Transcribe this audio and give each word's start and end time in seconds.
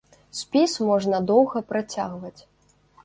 Спіс 0.37 0.71
можна 0.87 1.19
доўга 1.33 1.63
працягваць. 1.73 2.37